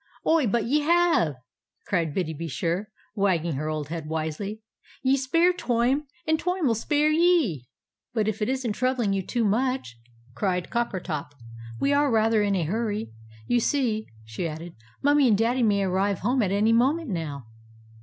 "Oh, 0.25 0.47
but 0.47 0.65
ye 0.65 0.79
have!" 0.79 1.35
cried 1.85 2.11
Biddy 2.11 2.33
be 2.33 2.47
sure, 2.47 2.89
wagging 3.13 3.53
her 3.53 3.69
old 3.69 3.89
head 3.89 4.07
wisely; 4.07 4.63
"ye 5.03 5.15
spare 5.15 5.53
Toime, 5.53 6.07
and 6.25 6.39
Toime 6.39 6.65
'ill 6.65 6.73
spare 6.73 7.09
ye!" 7.11 7.67
"But 8.11 8.27
if 8.27 8.41
it 8.41 8.49
isn't 8.49 8.71
troubling 8.73 9.13
you 9.13 9.21
too 9.23 9.43
much," 9.45 9.99
cried 10.33 10.71
Coppertop, 10.71 11.35
"we 11.79 11.93
are 11.93 12.09
rather 12.09 12.41
in 12.41 12.55
a 12.55 12.63
hurry. 12.63 13.11
You 13.45 13.59
see," 13.59 14.07
she 14.25 14.47
added, 14.47 14.73
"Mummie 15.03 15.27
and 15.27 15.37
Daddy 15.37 15.61
may 15.61 15.83
arrive 15.83 16.21
home 16.21 16.41
at 16.41 16.49
any 16.51 16.73
moment 16.73 17.11
now." 17.11 17.45